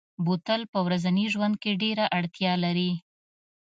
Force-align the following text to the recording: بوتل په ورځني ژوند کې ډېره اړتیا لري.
بوتل 0.25 0.61
په 0.73 0.79
ورځني 0.85 1.25
ژوند 1.33 1.55
کې 1.61 1.71
ډېره 1.81 2.05
اړتیا 2.17 2.53
لري. 2.63 2.91